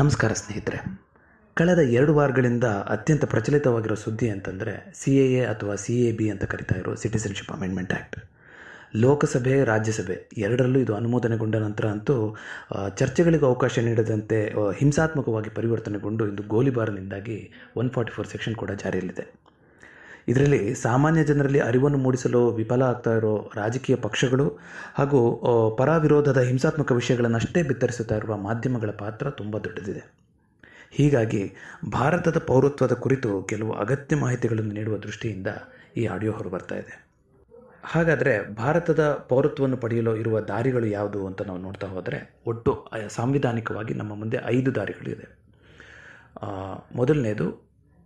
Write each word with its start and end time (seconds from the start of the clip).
ನಮಸ್ಕಾರ 0.00 0.32
ಸ್ನೇಹಿತರೆ. 0.40 0.78
ಕಳೆದ 1.56 1.82
ಎರಡು 1.98 2.12
ವಾರಗಳಿಂದ 2.16 2.66
ಅತ್ಯಂತ 2.94 3.24
ಪ್ರಚಲಿತವಾಗಿರೋ 3.34 3.96
ಸುದ್ದಿ 4.02 4.26
ಅಂತಂದರೆ 4.32 4.72
ಸಿ 5.00 5.12
ಎ 5.20 5.24
ಎ 5.36 5.42
ಅಥವಾ 5.52 5.74
ಸಿ 5.84 5.94
ಎ 6.08 6.10
ಬಿ 6.18 6.26
ಅಂತ 6.32 6.44
ಕರಿತಾ 6.52 6.74
ಇರೋ 6.80 6.92
ಸಿಟಿಸನ್ಶಿಪ್ 7.02 7.52
ಅಮೆಂಡ್ಮೆಂಟ್ 7.56 7.92
ಆ್ಯಕ್ಟ್ 7.96 8.18
ಲೋಕಸಭೆ, 9.04 9.54
ರಾಜ್ಯಸಭೆ 9.70 10.16
ಎರಡರಲ್ಲೂ 10.44 10.80
ಇದು 10.84 10.94
ಅನುಮೋದನೆಗೊಂಡ 10.98 11.54
ನಂತರ 11.66 11.86
ಅಂತೂ 11.96 12.16
ಚರ್ಚೆಗಳಿಗೆ 13.00 13.48
ಅವಕಾಶ 13.52 13.78
ನೀಡದಂತೆ 13.88 14.40
ಹಿಂಸಾತ್ಮಕವಾಗಿ 14.80 15.52
ಪರಿವರ್ತನೆಗೊಂಡು 15.58 16.26
ಇಂದು 16.32 16.44
ಗೋಲಿಬಾರ್ನಿಂದಾಗಿ 16.54 17.38
ಒನ್ 17.82 17.90
ಫಾರ್ಟಿ 17.96 18.14
ಫೋರ್ 18.16 18.30
ಸೆಕ್ಷನ್ 18.34 18.58
ಕೂಡ 18.64 18.72
ಜಾರಿಯಲ್ಲಿದೆ. 18.84 19.26
ಇದರಲ್ಲಿ 20.28 20.74
ಸಾಮಾನ್ಯ 20.74 21.24
ಜನರಲ್ಲಿ 21.24 21.60
ಅರಿವನ್ನು 21.60 21.98
ಮೂಡಿಸಲು 21.98 22.50
ವಿಫಲ 22.50 22.82
ಆಗ್ತಾ 22.82 23.12
ಇರೋ 23.12 23.50
ರಾಜಕೀಯ 23.54 23.96
ಪಕ್ಷಗಳು 23.96 24.46
ಹಾಗೂ 24.94 25.20
ಪರ 25.76 25.96
ವಿರೋಧದ 25.96 26.40
ಹಿಂಸಾತ್ಮಕ 26.42 26.92
ವಿಷಯಗಳನ್ನಷ್ಟೇ 26.92 27.62
ಬಿತ್ತರಿಸುತ್ತಾ 27.62 28.16
ಇರುವ 28.16 28.36
ಮಾಧ್ಯಮಗಳ 28.38 28.90
ಪಾತ್ರ 28.98 29.30
ತುಂಬ 29.30 29.58
ದೊಡ್ಡದಿದೆ. 29.58 30.02
ಹೀಗಾಗಿ 30.90 31.42
ಭಾರತದ 31.88 32.38
ಪೌರತ್ವದ 32.46 32.92
ಕುರಿತು 32.94 33.42
ಕೆಲವು 33.42 33.72
ಅಗತ್ಯ 33.74 34.16
ಮಾಹಿತಿಗಳನ್ನು 34.16 34.72
ನೀಡುವ 34.72 34.96
ದೃಷ್ಟಿಯಿಂದ 34.96 35.46
ಈ 35.96 36.04
ಆಡಿಯೋ 36.06 36.32
ಹೊರಬರ್ತಾ 36.32 36.74
ಇದೆ. 36.74 36.94
ಹಾಗಾದರೆ 37.84 38.54
ಭಾರತದ 38.54 39.02
ಪೌರತ್ವವನ್ನು 39.28 39.76
ಪಡೆಯಲು 39.76 40.16
ಇರುವ 40.16 40.40
ದಾರಿಗಳು 40.40 40.86
ಯಾವುದು 40.88 41.26
ಅಂತ 41.26 41.42
ನಾವು 41.42 41.58
ನೋಡ್ತಾ 41.58 41.86
ಹೋದರೆ 41.86 42.18
ಒಟ್ಟು 42.46 42.72
ಸಾಂವಿಧಾನಿಕವಾಗಿ 43.08 43.94
ನಮ್ಮ 43.94 44.14
ಮುಂದೆ 44.14 44.40
ಐದು 44.46 44.74
ದಾರಿಗಳು 44.74 45.10
ಇದೆ 45.10 45.26
ಆ, 46.42 46.48
ಮೊದಲನೇದು 46.94 47.46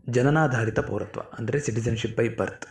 ಜನನಾಧಾರಿತ 0.06 0.80
ಪೌರತ್ವ, 0.88 1.20
ಅಂದರೆ 1.38 1.58
ಸಿಟಿಸನ್ಶಿಪ್ 1.60 2.16
ಬೈ 2.18 2.26
ಬರ್ತ್ 2.38 2.66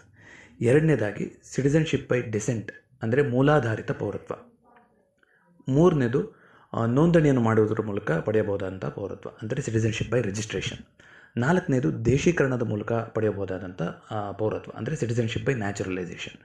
ಎರಡನೇದಾಗಿ 0.61 1.25
ಸಿಟಿಸನ್ಶಿಪ್ 1.51 2.07
ಬೈ 2.09 2.19
ಡಿಸೆಂಟ್ 2.35 2.71
ಅಂದರೆ 3.03 3.21
ಮೂಲಾಧಾರಿತ 3.33 3.91
ಪೌರತ್ವ. 4.01 4.33
ಮೂರನೇದು 5.67 6.21
ನೋಂದಣಿಯನ್ನು 6.95 7.41
ಮಾಡುವುದರ 7.41 7.81
ಮೂಲಕ 7.89 8.11
ಪಡೆಯಬಹುದಾದಂಥ 8.27 8.87
ಪೌರತ್ವ, 8.97 9.29
ಅಂದರೆ 9.41 9.59
ಸಿಟಿಸನ್ಶಿಪ್ 9.67 10.11
ಬೈ 10.13 10.21
ರಿಜಿಸ್ಟ್ರೇಷನ್ 10.21 10.81
ನಾಲ್ಕನೇದು 11.43 11.89
ದೇಶೀಕರಣದ 12.05 12.65
ಮೂಲಕ 12.71 12.91
ಪಡೆಯಬಹುದಾದಂಥ 13.15 13.81
ಪೌರತ್ವ, 14.39 14.71
ಅಂದರೆ 14.79 14.95
ಸಿಟಿಸನ್ಶಿಪ್ 15.01 15.45
ಬೈ 15.47 15.55
ನ್ಯಾಚುರಲೈಸೇಷನ್ 15.63 16.37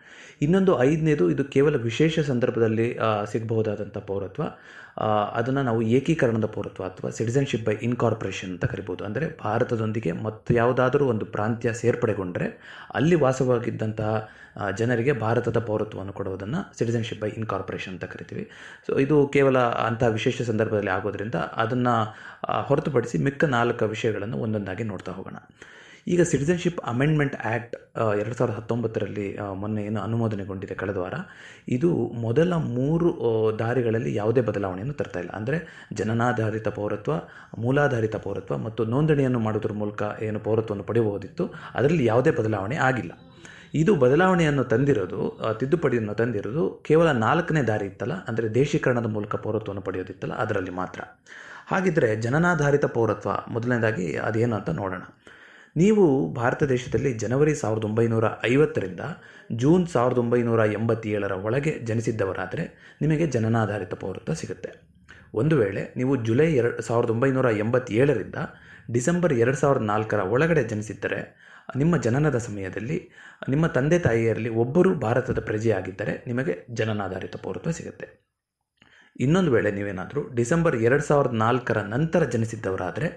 ಇನ್ನೊಂದು 0.45 0.73
ಐದನೇದು 0.89 1.25
ಇದು 1.35 1.45
ಕೇವಲ 1.55 1.77
ವಿಶೇಷ 1.89 2.15
ಸಂದರ್ಭದಲ್ಲಿ 2.31 2.87
ಸಿಗಬಹುದಾದಂಥ 3.33 3.97
ಪೌರತ್ವ. 4.11 4.43
ಅದನ್ನು 5.39 5.63
ನಾವು 5.69 5.81
ಏಕೀಕರಣದ 5.99 6.49
ಪೌರತ್ವ 6.55 6.85
ಅಥವಾ 6.91 7.11
ಸಿಟಿಸನ್ಶಿಪ್ 7.19 7.65
ಬೈ 7.69 7.75
ಇನ್ಕಾರ್ಪೊರೇಷನ್ 7.89 8.53
ಅಂತ 8.55 8.67
ಕರಿಬೋದು. 8.73 9.03
ಅಂದರೆ 9.09 9.27
ಭಾರತದೊಂದಿಗೆ 9.45 10.13
ಮತ್ತು 10.27 10.51
ಯಾವುದಾದರೂ 10.61 11.07
ಒಂದು 11.15 11.27
ಪ್ರಾಂತ್ಯ 11.37 11.75
ಸೇರ್ಪಡೆಗೊಂಡರೆ 11.83 12.49
ಅಲ್ಲಿ 13.01 13.19
ವಾಸವಾಗಿದ್ದಂತಹ 13.25 14.13
ಜನರಿಗೆ 14.81 15.13
ಭಾರತದ 15.25 15.61
ಪೌರತ್ವವನ್ನು 15.69 16.15
ಕೊಡುವುದನ್ನು 16.19 16.61
ಸಿಟಿಸನ್ಶಿಪ್ 16.79 17.21
ಬೈ 17.25 17.31
ಇನ್ಕಾರ್ಪೊರೇಷನ್ 17.41 17.95
ಅಂತ 17.97 18.07
ಕರಿತೀವಿ. 18.15 18.45
ಸೊ 18.87 18.93
ಇದು 19.05 19.19
ಕೇವಲ 19.37 19.59
ಅಂತಹ 19.89 20.11
ವಿಶೇಷ 20.19 20.49
ಸಂದರ್ಭದಲ್ಲಿ 20.51 20.93
ಆಗೋದ್ರಿಂದ 20.97 21.39
ಅದನ್ನು 21.65 21.95
ಹೊರತುಪಡಿಸಿ 22.71 23.19
ಮಿಕ್ಕ 23.29 23.45
ನಾಲ್ಕು 23.59 23.87
ವಿಷಯಗಳನ್ನು 23.95 24.39
ಒಂದೊಂದಾಗಿ 24.47 24.87
ನೋಡ್ತಾ 24.93 25.15
ಹೋಗೋಣ. 25.19 25.39
ಈಗ 26.13 26.23
ಸಿಟಿಸನ್ಶಿಪ್ 26.31 26.81
ಅಮೆಂಡ್ಮೆಂಟ್ 26.93 27.37
ಆ್ಯಕ್ಟ್ 27.51 27.75
ಎರಡು 28.23 28.37
ಸಾವಿರದ 28.39 28.55
ಹತ್ತೊಂಬತ್ತರಲ್ಲಿ 28.57 29.27
ಮೊನ್ನೆ 29.61 29.83
ಏನು 29.89 30.01
ಅನುಮೋದನೆಗೊಂಡಿದೆ 30.07 30.75
ಕಳೆದ 30.81 30.99
ವಾರ. 31.03 31.17
ಇದು 31.77 31.91
ಮೊದಲ 32.25 32.53
ಮೂರು 32.75 33.11
ದಾರಿಗಳಲ್ಲಿ 33.63 34.11
ಯಾವುದೇ 34.21 34.43
ಬದಲಾವಣೆಯನ್ನು 34.49 34.97
ತರ್ತಾ 35.01 35.21
ಇಲ್ಲ. 35.25 35.33
ಅಂದರೆ 35.41 35.59
ಜನನಾಧಾರಿತ 36.01 36.69
ಪೌರತ್ವ, 36.79 37.15
ಮೂಲಾಧಾರಿತ 37.65 38.17
ಪೌರತ್ವ 38.27 38.59
ಮತ್ತು 38.67 38.85
ನೋಂದಣಿಯನ್ನು 38.95 39.41
ಮಾಡೋದ್ರ 39.47 39.75
ಮೂಲಕ 39.83 40.03
ಏನು 40.29 40.41
ಪೌರತ್ವವನ್ನು 40.49 40.87
ಪಡೆಯಬಹುದಿತ್ತು, 40.91 41.47
ಅದರಲ್ಲಿ 41.79 42.07
ಯಾವುದೇ 42.13 42.33
ಬದಲಾವಣೆ 42.41 42.79
ಆಗಿಲ್ಲ. 42.89 43.15
ಇದು 43.75 43.93
ಬದಲಾವಣೆಯನ್ನು 44.03 44.65
ತಂದಿರೋದು 44.73 45.21
ತಿದ್ದುಪಡಿಯನ್ನು 45.61 46.15
ತಂದಿರೋದು 46.15 46.65
ಕೇವಲ 46.89 47.09
ನಾಲ್ಕನೇ 47.27 47.63
ದಾರಿ 47.63 47.87
ಇತ್ತಲ್ಲ? 47.87 48.15
ಅಂದರೆ 48.29 48.47
ದೇಶೀಕರಣದ 48.61 49.09
ಮೂಲಕ 49.17 49.37
ಪೌರತ್ವವನ್ನು 49.37 49.83
ಪಡೆಯೋದಿತ್ತಲ್ಲ? 49.83 50.35
ಅದರಲ್ಲಿ 50.35 50.73
ಮಾತ್ರ. 50.81 51.01
ಹಾಗಿದ್ದರೆ 51.71 52.09
ಜನನಾಧಾರಿತ 52.17 52.87
ಪೌರತ್ವ, 52.97 53.31
ಮೊದಲನೇದಾಗಿ 53.55 54.07
ಅದೇನು 54.29 54.55
ಅಂತ 54.57 54.71
ನೋಡೋಣ. 54.81 55.05
ನೀವು 55.77 56.05
ಭಾರತ 56.33 56.63
ದೇಶದಲ್ಲಿ 56.73 57.11
ಜನವರಿ 57.23 57.53
ಸಾವಿರದ 57.55 57.85
ಒಂಬೈನೂರ 57.85 58.27
ಐವತ್ತರಿಂದ 58.51 59.05
ಜೂನ್ 59.63 59.87
ಸಾವಿರದ 59.95 60.19
ಒಂಬೈನೂರ 60.19 60.61
ಎಂಬತ್ತೇಳರ 60.79 61.35
ಒಳಗೆ 61.47 61.73
ಜನಿಸಿದ್ದವರಾದರೆ 61.89 62.65
ನಿಮಗೆ 63.03 63.27
ಜನನಾಧಾರಿತ 63.27 63.95
ಪೌರತ್ವ 63.95 64.35
ಸಿಗುತ್ತೆ. 64.43 64.71
ಒಂದು 65.41 65.55
ವೇಳೆ 65.61 65.83
ನೀವು 65.97 66.13
ಜುಲೈ 66.27 66.49
ಎರಡು 66.61 66.83
ಸಾವಿರದ 66.83 67.11
ಒಂಬೈನೂರ 67.11 67.49
ಎಂಬತ್ತೇಳರಿಂದ 67.65 68.39
ಡಿಸೆಂಬರ್ 68.93 69.35
ಎರಡು 69.43 69.59
ಸಾವಿರದ 69.63 69.85
ನಾಲ್ಕರ 69.93 70.21
ಒಳಗಡೆ 70.35 70.63
ಜನಿಸಿದ್ದರೆ 70.73 71.19
ನಿಮ್ಮ 71.69 71.97
ಜನನದ 72.07 72.39
ಸಮಯದಲ್ಲಿ, 72.47 72.99
ನಿಮ್ಮ 73.53 73.67
ತಂದೆ 73.77 73.99
ತಾಯಿಯರಲ್ಲಿ 74.07 74.53
ಒಬ್ಬರು 74.63 74.91
ಭಾರತದ 75.05 75.41
ಪ್ರಜೆಯಾಗಿದ್ದರೆ 75.49 76.13
ನಿಮಗೆ 76.31 76.55
ಜನನಾಧಾರಿತ 76.81 77.37
ಪೌರತ್ವ 77.45 77.73
ಸಿಗುತ್ತೆ. 77.79 78.07
ಇನ್ನೊಂದು 79.17 79.51
ವೇಳೆ 79.55 79.71
ನೀವೇನಾದರೂ 79.71 80.21
ಡಿಸೆಂಬರ್ 80.39 80.77
ಎರಡು 80.87 81.05
ಸಾವಿರದ 81.09 81.37
ನಾಲ್ಕರ 81.45 81.79
ನಂತರ 81.95 82.23
ಜನಿಸಿದ್ದವರಾದರೆ, 82.35 83.09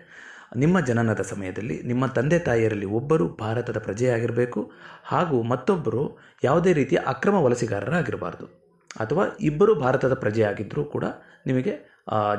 ನಿಮ್ಮ 0.62 0.80
ಜನನದ 0.90 1.22
ಸಮಯದಲ್ಲಿ 1.31 1.75
ನಿಮ್ಮ 1.90 2.06
ತಂದೆ 2.18 2.38
ತಾಯಿಯರಲ್ಲಿ 2.40 2.90
ಒಬ್ಬರು 3.00 3.25
ಭಾರತದ 3.41 3.80
ಪ್ರಜೆಯಾಗಿರಬೇಕು, 3.88 4.62
ಹಾಗೂ 5.12 5.38
ಮತ್ತೊಬ್ಬರು 5.52 6.03
ಯಾವುದೇ 6.44 6.74
ರೀತಿಯ 6.79 7.00
ಅಕ್ರಮ 7.14 7.38
ವಲಸೆಗಾರರಾಗಿರಬಾರ್ದು, 7.46 8.47
ಅಥವಾ 8.96 9.24
ಇಬ್ಬರು 9.50 9.74
ಭಾರತದ 9.84 10.16
ಪ್ರಜೆಯಾಗಿದ್ದರೂ 10.24 10.84
ಕೂಡ 10.94 11.06
ನಿಮಗೆ 11.52 11.74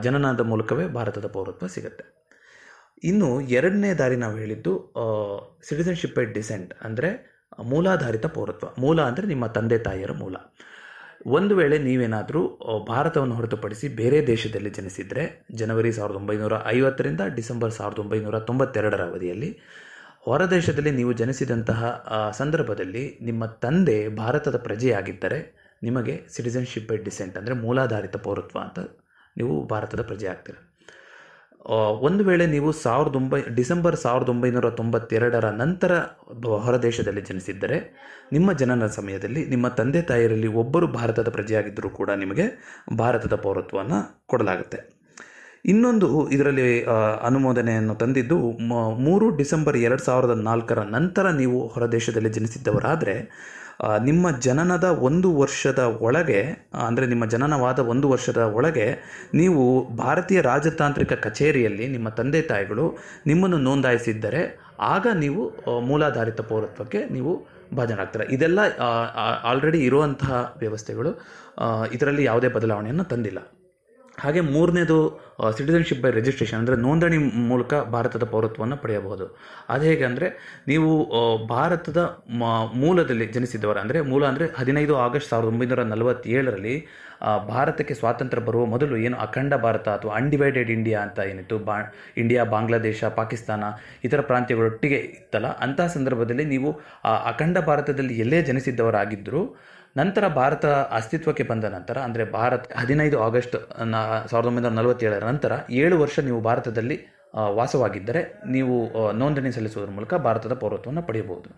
ಜನನದ 0.05 0.43
ಮೂಲಕವೇ 0.53 0.87
ಭಾರತದ 0.97 1.27
ಪೌರತ್ವ 1.35 1.69
ಸಿಗುತ್ತೆ. 1.75 2.05
ಇನ್ನು 3.03 3.29
ಎರಡನೇ 3.59 3.91
ದಾರಿ 3.95 4.17
ನಾವು 4.23 4.37
ಹೇಳಿದ್ದು 4.43 4.73
ಸಿಟಿಸನ್ಶಿಪ್ 5.69 6.17
ಬೈ 6.19 6.25
ಡಿಸೆಂಟ್ 6.39 6.71
ಅಂದರೆ 6.87 7.11
ಮೂಲಾಧಾರಿತ 7.71 8.27
ಪೌರತ್ವ. 8.37 8.67
ಮೂಲ 8.83 8.99
ಅಂದರೆ 9.11 9.27
ನಿಮ್ಮ 9.33 9.45
ತಂದೆ 9.57 9.79
ತಾಯಿಯರ 9.87 10.13
ಮೂಲ. 10.23 10.37
ಒಂದು 11.37 11.55
ವೇಳೆ 11.59 11.77
ನೀವೇನಾದರೂ 11.87 12.43
ಭಾರತವನ್ನು 12.91 13.37
ಹೊರತುಪಡಿಸಿ 13.39 13.87
ಬೇರೆ 14.01 14.19
ದೇಶದಲ್ಲಿ 14.27 14.71
ಜನಿಸಿದರೆ, 14.71 15.25
ಜನವರಿ 15.61 15.91
ಸಾವಿರದ 15.97 16.19
ಒಂಬೈನೂರ 16.21 16.57
ಐವತ್ತರಿಂದ 16.75 17.23
ಡಿಸೆಂಬರ್ 17.39 17.73
ಸಾವಿರದ 17.79 18.01
ಒಂಬೈನೂರ 18.05 18.39
ತೊಂಬತ್ತೆರಡರ 18.51 19.05
ಅವಧಿಯಲ್ಲಿ, 19.11 19.51
ಹೊರ 20.27 20.43
ದೇಶದಲ್ಲಿ 20.55 20.93
ನೀವು 21.01 21.13
ಜನಿಸಿದಂತಹ 21.13 21.83
ಸಂದರ್ಭದಲ್ಲಿ 22.41 23.05
ನಿಮ್ಮ 23.23 23.45
ತಂದೆ 23.65 23.99
ಭಾರತದ 24.23 24.57
ಪ್ರಜೆಯಾಗಿದ್ದರೆ, 24.67 25.41
ನಿಮಗೆ 25.83 26.17
ಸಿಟಿಸನ್ಶಿಪ್ 26.37 26.89
ಬೈ 26.93 26.97
ಡಿಸೆಂಟ್ 27.09 27.37
ಅಂದರೆ 27.41 27.57
ಮೂಲಾಧಾರಿತ 27.65 28.17
ಪೌರತ್ವ 28.27 28.59
ಅಂತ 28.67 28.79
ನೀವು 29.37 29.55
ಭಾರತದ 29.75 30.03
ಪ್ರಜೆ 30.03 30.27
ಆಗ್ತೀರ. 30.27 30.57
ಒಂದು 32.01 32.25
ವೇಳೆ 32.25 32.47
ನೀವು 32.47 32.73
ಸಾವಿರದ 32.73 33.17
ಒಂಬೈ, 33.17 33.43
ಡಿಸೆಂಬರ್ 33.43 33.97
ಸಾವಿರದ 33.97 34.29
ಒಂಬೈನೂರ 34.29 34.71
ತೊಂಬತ್ತೆರಡರ 34.71 35.51
ನಂತರ 35.51 35.93
ಹೊರದೇಶದಲ್ಲಿ 36.67 37.21
ಜನಿಸಿದ್ದರೆ, 37.21 37.79
ನಿಮ್ಮ 38.33 38.53
ಜನನ 38.53 38.87
ಸಮಯದಲ್ಲಿ 38.87 39.47
ನಿಮ್ಮ 39.47 39.69
ತಂದೆ 39.69 40.03
ತಾಯಿಯರಲ್ಲಿ 40.03 40.47
ಒಬ್ಬರು 40.47 40.87
ಭಾರತದ 40.87 41.29
ಪ್ರಜೆಯಾಗಿದ್ದರೂ 41.29 41.91
ಕೂಡ 41.91 42.11
ನಿಮಗೆ 42.11 42.47
ಭಾರತದ 42.97 43.35
ಪೌರತ್ವವನ್ನು 43.35 44.27
ಕೊಡಲಾಗುತ್ತೆ. 44.27 44.98
ಇನ್ನೊಂದು 45.69 46.09
ಇದರಲ್ಲಿ 46.35 46.67
ಅನುಮೋದನೆಯನ್ನು 47.29 47.95
ತಂದಿದ್ದು 47.95 48.37
ಮೂರು 49.07 49.27
ಡಿಸೆಂಬರ್ 49.41 49.79
ಎರಡು 49.87 50.03
ಸಾವಿರದ 50.05 50.35
ನಾಲ್ಕರ 50.41 50.83
ನಂತರ 50.97 51.31
ನೀವು 51.41 51.59
ಹೊರದೇಶದಲ್ಲಿ 51.75 52.31
ಜನಿಸಿದ್ದವರಾದರೆ 52.39 53.17
ನಿಮ್ಮ 54.09 54.27
ಜನನದ 54.47 54.87
ಒಂದು 55.09 55.29
ವರ್ಷದ 55.41 55.81
ಒಳಗೆ 56.07 56.41
ಅಂದರೆ 56.87 57.05
ನಿಮ್ಮ 57.07 57.25
ಜನನವಾದ 57.35 57.81
ಒಂದು 57.93 58.07
ವರ್ಷದ 58.13 58.41
ಒಳಗೆ 58.59 58.87
ನೀವು 59.35 59.65
ಭಾರತೀಯ 59.97 60.41
ರಾಜತಾಂತ್ರಿಕ 60.49 61.13
ಕಚೇರಿಯಲ್ಲಿ 61.27 61.87
ನಿಮ್ಮ 61.89 62.09
ತಂದೆ 62.19 62.41
ತಾಯಿಗಳು 62.43 62.87
ನಿಮ್ಮನ್ನು 63.27 63.59
ನೋಂದಾಯಿಸಿದ್ದರೆ, 63.69 64.41
ಆಗ 64.95 65.07
ನೀವು 65.25 65.43
ಮೂಲಾಧಾರಿತ 65.91 66.41
ಪೌರತ್ವಕ್ಕೆ 66.51 67.03
ನೀವು 67.17 67.35
ಭಾಜನಾಗ್ತಾರೆ 67.77 68.27
ಇದೆಲ್ಲ 68.37 68.61
ಆಲ್ರೆಡಿ 69.51 69.81
ಇರುವಂತಹ 69.89 70.33
ವ್ಯವಸ್ಥೆಗಳು 70.61 71.13
ಇದರಲ್ಲಿ 71.97 72.25
ಯಾವುದೇ 72.25 72.51
ಬದಲಾವಣೆಯನ್ನು 72.57 73.07
ತಂದಿಲ್ಲ. 73.15 73.41
ಹಾಗೆ 74.23 74.41
ಮೂರನೇದು 74.55 74.97
ಸಿಟಿಸನ್ಶಿಪ್ 75.57 76.01
ಬೈ 76.05 76.11
ರಿಜಿಸ್ಟ್ರೇಷನ್ 76.19 76.59
ಅಂದರೆ 76.61 76.77
ನೋಂದಣಿ 76.85 77.19
ಮೂಲಕ 77.51 77.73
ಭಾರತದ 77.95 78.25
ಪೌರತ್ವವನ್ನು 78.33 78.77
ಪಡೆಯಬಹುದು. 78.83 79.27
ಅದು 79.73 79.85
ಹೇಗೆ 79.91 80.05
ಅಂದರೆ, 80.09 80.29
ನೀವು 80.71 80.89
ಭಾರತದ 81.53 82.01
ಮೂಲದಲ್ಲಿ 82.83 83.27
ಜನಿಸಿದವರು 83.37 83.81
ಅಂದರೆ 83.85 84.01
ಮೂಲ 84.11 84.25
ಅಂದರೆ 84.31 84.47
ಹದಿನೈದು 84.61 84.97
ಆಗಸ್ಟ್ 85.05 85.31
ಸಾವಿರದ 85.33 85.51
ಒಂಬೈನೂರ 85.53 85.85
ನಲವತ್ತೇಳರಲ್ಲಿ 85.93 86.75
ಭಾರತಕ್ಕೆ 87.53 87.95
ಸ್ವಾತಂತ್ರ್ಯ 88.01 88.43
ಬರುವ 88.49 88.65
ಮೊದಲು 88.73 88.97
ಏನು 89.07 89.17
ಅಖಂಡ 89.25 89.55
ಭಾರತ 89.65 89.87
ಅಥವಾ 89.99 90.13
ಅನ್ಡಿವೈಡೆಡ್ 90.19 90.71
ಇಂಡಿಯಾ 90.77 90.99
ಅಂತ 91.07 91.19
ಏನಿತ್ತು, 91.31 91.57
ಬಾ 91.69 91.77
ಇಂಡಿಯಾ 92.23 92.43
ಬಾಂಗ್ಲಾದೇಶ 92.53 93.01
ಪಾಕಿಸ್ತಾನ, 93.21 93.65
ಇತರ 94.07 94.21
ಪ್ರಾಂತ್ಯಗಳೊಟ್ಟಿಗೆ 94.31 95.01
ಇತ್ತಲ್ಲ, 95.17 95.49
ಅಂತಹ 95.67 95.89
ಸಂದರ್ಭದಲ್ಲಿ 95.97 96.47
ನೀವು 96.55 96.71
ಅಖಂಡ 97.33 97.59
ಭಾರತದಲ್ಲಿ 97.71 98.17
ಎಲ್ಲೇ 98.27 98.41
ಜನಿಸಿದ್ದವರಾಗಿದ್ದರೂ 98.51 99.43
ನಂತರ 99.99 100.25
ಭಾರತ 100.41 100.67
ಅಸ್ತಿತ್ವಕ್ಕೆ 100.99 101.45
ಬಂದ 101.51 101.65
ನಂತರ, 101.77 101.97
ಅಂದರೆ 102.07 102.25
ಭಾರತ 102.39 102.73
ಹದಿನೈದು 102.81 103.17
ಆಗಸ್ಟ್ 103.27 103.57
ಸಾವಿರದ 104.31 104.49
ಒಂಬೈನೂರ 104.51 104.73
ನಲವತ್ತೇಳರ 104.81 105.25
ನಂತರ 105.33 105.53
ಏಳು 105.83 105.97
ವರ್ಷ 106.03 106.19
ನೀವು 106.29 106.41
ಭಾರತದಲ್ಲಿ 106.49 106.97
ವಾಸವಾಗಿದ್ದರೆ 107.59 108.21
ನೀವು 108.55 108.75
ನೋಂದಣಿ 109.23 109.51
ಸಲ್ಲಿಸುವುದರ 109.57 109.93
ಮೂಲಕ 109.99 110.15
ಭಾರತದ 110.27 110.55
ಪೌರತ್ವವನ್ನು 110.63 111.03
ಪಡೆಯಬಹುದು. 111.09 111.49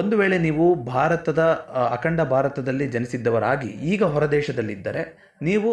ಒಂದು 0.00 0.14
ವೇಳೆ 0.20 0.36
ನೀವು 0.46 0.64
ಭಾರತದ 0.94 1.42
ಅಖಂಡ 1.96 2.20
ಭಾರತದಲ್ಲಿ 2.32 2.86
ಜನಿಸಿದ್ದವರಾಗಿ 2.94 3.70
ಈಗ 3.92 4.02
ಹೊರದೇಶದಲ್ಲಿದ್ದರೆ, 4.14 5.02
ನೀವು 5.48 5.70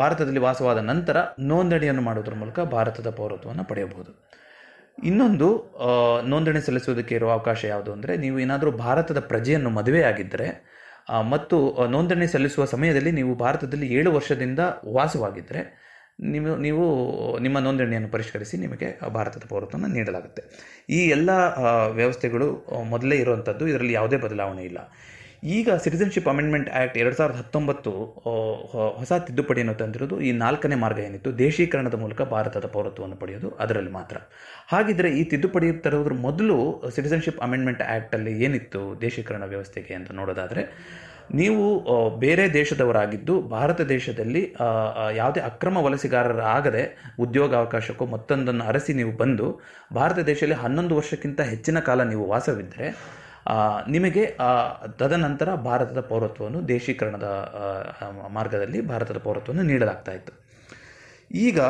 ಭಾರತದಲ್ಲಿ 0.00 0.42
ವಾಸವಾದ 0.46 0.82
ನಂತರ 0.92 1.16
ನೋಂದಣಿಯನ್ನು 1.52 2.04
ಮಾಡುವುದರ 2.08 2.36
ಮೂಲಕ 2.42 2.60
ಭಾರತದ 2.76 3.10
ಪೌರತ್ವವನ್ನು 3.20 3.64
ಪಡೆಯಬಹುದು. 3.72 4.12
ಇನ್ನೊಂದು 4.98 5.48
ನೋಂದಣಿ 6.32 6.60
ಸಲ್ಲಿಸುವುದಕ್ಕೆ 6.66 7.14
ಇರುವ 7.14 7.30
ಅವಕಾಶ 7.30 7.60
ಯಾವುದು 7.64 7.90
ಅಂದರೆ 7.92 8.12
ನೀವು 8.16 8.38
ಏನಾದರೂ 8.38 8.70
ಭಾರತದ 8.70 9.20
ಪ್ರಜೆಯನ್ನು 9.32 9.70
ಮದುವೆಯಾಗಿದ್ದರೆ 9.70 10.48
ಮತ್ತು 11.30 11.56
ನೋಂದಣಿ 11.88 12.26
ಸಲ್ಲಿಸುವ 12.32 12.64
ಸಮಯದಲ್ಲಿ 12.64 13.10
ನೀವು 13.10 13.32
ಭಾರತದಲ್ಲಿ 13.34 13.86
ಏಳು 13.98 14.10
ವರ್ಷದಿಂದ 14.12 14.60
ವಾಸವಾಗಿದ್ದರೆ, 14.96 15.60
ನೀವು 16.32 16.56
ನೀವು, 16.56 16.84
ನಿಮ್ಮ 17.40 17.58
ನೋಂದಣಿಯನ್ನು 17.58 18.10
ಪರಿಷ್ಕರಿಸಿ 18.14 18.56
ನಿಮಗೆ 18.56 18.88
ಭಾರತದ 19.16 19.44
ಪೌರತ್ವವನ್ನು 19.48 19.88
ನೀಡಲಾಗುತ್ತೆ. 19.96 20.42
ಈ 20.90 21.00
ಎಲ್ಲ 21.16 21.30
ವ್ಯವಸ್ಥೆಗಳು 22.00 22.48
ಮೊದಲೇ 22.94 23.16
ಇರುವಂಥದ್ದು, 23.16 23.66
ಇದರಲ್ಲಿ 23.66 23.92
ಯಾವುದೇ 23.92 24.16
ಬದಲಾವಣೆ 24.16 24.64
ಇಲ್ಲ. 24.64 24.80
ಈಗ 25.42 25.74
ಸಿಟಿಸನ್ಶಿಪ್ 25.82 26.28
ಅಮೆಂಡ್ಮೆಂಟ್ 26.32 26.68
ಆ್ಯಕ್ಟ್ 26.76 26.96
ಎರಡು 27.00 27.16
ಸಾವಿರದ 27.18 27.38
ಹತ್ತೊಂಬತ್ತು 27.42 27.90
ಹೊಸ 29.00 29.10
ತಿದ್ದುಪಡಿಯನ್ನು 29.26 29.74
ತಂದಿರೋದು 29.82 30.16
ಈ 30.28 30.30
ನಾಲ್ಕನೇ 30.44 30.76
ಮಾರ್ಗ 30.84 30.98
ಏನಿತ್ತು? 31.08 31.30
ದೇಶೀಕರಣದ 31.38 31.96
ಮೂಲಕ 32.04 32.22
ಭಾರತದ 32.32 32.66
ಪೌರತ್ವವನ್ನು 32.74 33.18
ಪಡೆಯೋದು 33.20 33.50
ಅದರಲ್ಲಿ 33.64 33.92
ಮಾತ್ರ. 33.98 34.16
ಹಾಗಿದ್ರೆ 34.72 35.10
ಈ 35.18 35.22
ತಿದ್ದುಪಡಿ 35.32 35.68
ತರೋದ್ರ 35.84 36.14
ಮೊದಲು 36.26 36.56
ಸಿಟಿಸನ್ಶಿಪ್ 36.96 37.38
ಅಮೆಂಡ್ಮೆಂಟ್ 37.46 37.82
ಆ್ಯಕ್ಟಲ್ಲಿ 37.92 38.32
ಏನಿತ್ತು 38.46 38.82
ದೇಶೀಕರಣ 39.04 39.44
ವ್ಯವಸ್ಥೆಗೆ 39.52 39.94
ಅಂತ 39.98 40.10
ನೋಡೋದಾದರೆ, 40.20 40.64
ನೀವು 41.40 41.64
ಬೇರೆ 42.24 42.44
ದೇಶದವರಾಗಿದ್ದು 42.58 43.34
ಭಾರತ 43.54 43.80
ದೇಶದಲ್ಲಿ 43.94 44.42
ಯಾವುದೇ 45.20 45.40
ಅಕ್ರಮ 45.50 45.78
ಉದ್ಯೋಗ 45.78 46.84
ಉದ್ಯೋಗಾವಕಾಶಕ್ಕೂ 47.24 48.04
ಮತ್ತೊಂದನ್ನು 48.14 48.64
ಅರಸಿ 48.70 48.92
ನೀವು 49.00 49.12
ಬಂದು, 49.22 49.46
ಭಾರತ 49.94 50.18
ದೇಶದಲ್ಲಿ 50.30 50.58
ಹನ್ನೊಂದು 50.64 50.96
ವರ್ಷಕ್ಕಿಂತ 51.00 51.40
ಹೆಚ್ಚಿನ 51.52 51.78
ಕಾಲ 51.88 52.02
ನೀವು 52.12 52.26
ವಾಸವಿದ್ದರೆ 52.34 52.88
ನಿಮಗೆ 53.94 54.24
ತದನಂತರ 55.00 55.48
ಭಾರತದ 55.68 56.00
ಪೌರತ್ವವನ್ನು 56.10 56.60
ದೇಶೀಕರಣದ 56.74 57.28
ಮಾರ್ಗದಲ್ಲಿ 58.36 58.80
ಭಾರತದ 58.90 59.20
ಪೌರತ್ವವನ್ನು 59.26 59.64
ನೀಡಲಾಗ್ತಾ 59.70 60.12
ಇತ್ತು. 60.18 60.32
ಈಗ 61.46 61.60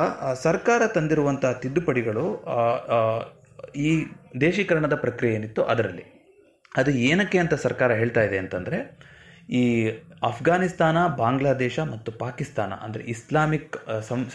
ಸರ್ಕಾರ 0.46 0.82
ತಂದಿರುವಂಥ 0.96 1.44
ತಿದ್ದುಪಡಿಗಳು 1.62 2.26
ಈ 3.86 3.90
ದೇಶೀಕರಣದ 4.46 4.96
ಪ್ರಕ್ರಿಯೆ 5.04 5.32
ಏನಿತ್ತು 5.38 5.62
ಅದರಲ್ಲಿ. 5.72 6.04
ಅದು 6.80 6.90
ಏನಕ್ಕೆ 7.10 7.38
ಅಂತ 7.42 7.54
ಸರ್ಕಾರ 7.64 7.90
ಹೇಳ್ತಾ 8.00 8.22
ಇದೆ 8.28 8.38
ಅಂತಂದರೆ, 8.42 8.78
ಈ 9.60 9.62
ಅಫ್ಘಾನಿಸ್ತಾನ, 10.28 10.98
ಬಾಂಗ್ಲಾದೇಶ 11.20 11.78
ಮತ್ತು 11.92 12.10
ಪಾಕಿಸ್ತಾನ, 12.22 12.72
ಅಂದರೆ 12.86 13.02
ಇಸ್ಲಾಮಿಕ್ 13.14 13.76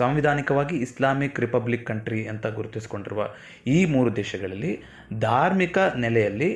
ಸಾಂವಿಧಾನಿಕವಾಗಿ 0.02 0.78
ಇಸ್ಲಾಮಿಕ್ 0.86 1.40
ರಿಪಬ್ಲಿಕ್ 1.46 1.86
ಕಂಟ್ರಿ 1.92 2.22
ಅಂತ 2.34 2.46
ಗುರುತಿಸಿಕೊಂಡಿರುವ 2.60 3.24
ಈ 3.76 3.80
ಮೂರು 3.96 4.12
ದೇಶಗಳಲ್ಲಿ 4.22 4.72
ಧಾರ್ಮಿಕ 5.28 5.78
ನೆಲೆಯಲ್ಲಿ 6.06 6.52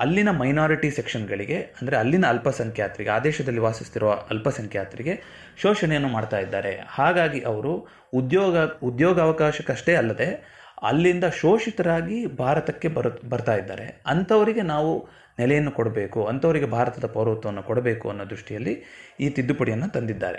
ಅಲ್ಲಿನ 0.00 0.30
ಮೈನಾರಿಟಿ 0.30 0.90
ಸೆಕ್ಷನ್ಗಳಿಗೆ 0.90 1.58
ಅಂದರೆ 1.80 1.96
ಅಲ್ಲಿನ 1.96 2.26
ಅಲ್ಪಸಂಖ್ಯಾತರಿಗೆ 2.26 3.10
ಆ 3.10 3.18
ದೇಶದಲ್ಲಿ 3.18 3.58
ವಾಸಿಸ್ತಿರುವ 3.58 4.12
ಅಲ್ಪಸಂಖ್ಯಾತರಿಗೆ 4.12 5.22
ಶೋಷಣೆಯನ್ನು 5.62 6.08
ಮಾಡ್ತಾ 6.08 6.38
ಇದ್ದಾರೆ. 6.38 6.82
ಹಾಗಾಗಿ 6.88 7.40
ಅವರು 7.40 7.88
ಉದ್ಯೋಗ, 8.14 8.56
ಉದ್ಯೋಗಾವಕಾಶಕ್ಕಷ್ಟೇ 8.58 9.94
ಅಲ್ಲದೆ 9.94 10.56
ಅಲ್ಲಿಂದ 10.82 11.24
ಶೋಷಿತರಾಗಿ 11.24 12.26
ಭಾರತಕ್ಕೆ 12.26 12.88
ಬರು, 12.88 13.28
ಬರ್ತಾ 13.28 13.54
ಇದ್ದಾರೆ. 13.56 14.02
ಅಂಥವರಿಗೆ 14.06 14.62
ನಾವು 14.62 15.08
ನೆಲೆಯನ್ನು 15.38 15.70
ಕೊಡಬೇಕು, 15.70 16.26
ಅಂಥವರಿಗೆ 16.26 16.66
ಭಾರತದ 16.66 17.06
ಪೌರತ್ವವನ್ನು 17.06 17.62
ಕೊಡಬೇಕು 17.62 18.08
ಅನ್ನೋ 18.08 18.24
ದೃಷ್ಟಿಯಲ್ಲಿ 18.24 18.84
ಈ 19.20 19.28
ತಿದ್ದುಪಡಿಯನ್ನು 19.28 19.90
ತಂದಿದ್ದಾರೆ. 19.90 20.38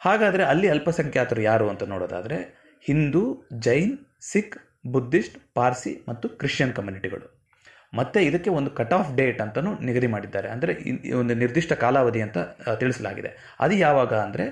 ಹಾಗಾದರೆ 0.00 0.44
ಅಲ್ಲಿ 0.44 0.68
ಅಲ್ಪಸಂಖ್ಯಾತರು 0.68 1.42
ಯಾರು 1.42 1.68
ಅಂತ 1.68 1.82
ನೋಡೋದಾದರೆ, 1.82 2.38
ಹಿಂದೂ, 2.84 3.48
ಜೈನ್, 3.58 3.98
ಸಿಖ್, 4.20 4.56
ಬುದ್ಧಿಸ್ಟ್, 4.86 5.54
ಪಾರ್ಸಿ 5.54 6.04
ಮತ್ತು 6.08 6.28
ಕ್ರಿಶ್ಚಿಯನ್ 6.28 6.72
ಕಮ್ಯುನಿಟಿಗಳು. 6.72 7.35
ಮತ್ತೆ 7.92 8.18
ಇದಕ್ಕೆ 8.28 8.50
ಒಂದು 8.58 8.70
ಕಟ್ 8.78 8.94
ಆಫ್ 8.98 9.10
ಡೇಟ್ 9.18 9.40
ಅಂತಲೂ 9.44 9.70
ನಿಗದಿ 9.88 10.08
ಮಾಡಿದ್ದಾರೆ. 10.14 10.48
ಅಂದರೆ 10.54 10.72
ಒಂದು 11.20 11.34
ನಿರ್ದಿಷ್ಟ 11.42 11.72
ಕಾಲಾವಧಿ 11.84 12.22
ಅಂತ 12.26 12.38
ತಿಳಿಸಲಾಗಿದೆ. 12.82 13.30
ಅದು 13.60 13.74
ಯಾವಾಗ 13.86 14.12
ಅಂದರೆ 14.26 14.46